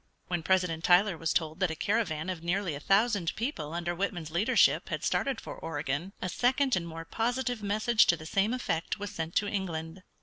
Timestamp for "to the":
8.07-8.25